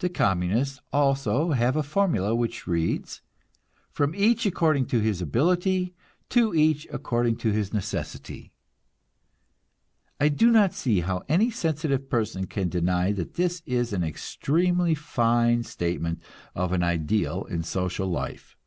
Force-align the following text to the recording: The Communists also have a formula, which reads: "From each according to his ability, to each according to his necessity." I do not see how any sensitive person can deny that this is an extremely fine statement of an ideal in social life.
The 0.00 0.10
Communists 0.10 0.82
also 0.92 1.52
have 1.52 1.76
a 1.76 1.82
formula, 1.82 2.34
which 2.34 2.66
reads: 2.66 3.22
"From 3.90 4.14
each 4.14 4.44
according 4.44 4.84
to 4.88 5.00
his 5.00 5.22
ability, 5.22 5.94
to 6.28 6.54
each 6.54 6.86
according 6.92 7.36
to 7.36 7.52
his 7.52 7.72
necessity." 7.72 8.52
I 10.20 10.28
do 10.28 10.50
not 10.50 10.74
see 10.74 11.00
how 11.00 11.22
any 11.26 11.50
sensitive 11.50 12.10
person 12.10 12.46
can 12.46 12.68
deny 12.68 13.12
that 13.12 13.36
this 13.36 13.62
is 13.64 13.94
an 13.94 14.04
extremely 14.04 14.94
fine 14.94 15.62
statement 15.62 16.20
of 16.54 16.72
an 16.72 16.82
ideal 16.82 17.44
in 17.46 17.62
social 17.62 18.08
life. 18.08 18.58